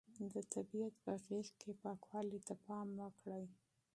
د 0.33 0.35
طبیعت 0.53 0.93
په 1.03 1.13
غېږ 1.25 1.47
کې 1.61 1.71
پاکوالي 1.83 2.39
ته 2.47 2.53
پام 2.65 2.87
وکړئ. 3.01 3.45